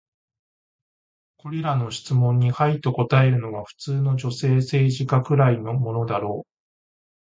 [1.37, 6.47] これらの質問に「はい」と答えるのは、普通の女性政治家くらいのものだろう。